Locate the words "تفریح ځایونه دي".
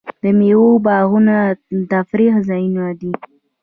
1.91-3.11